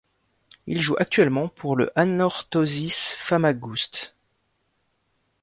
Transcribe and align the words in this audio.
Il 0.65 0.81
joue 0.81 0.95
actuellement 0.97 1.47
pour 1.47 1.75
le 1.75 1.91
Anorthosis 1.95 3.13
Famagouste. 3.19 4.15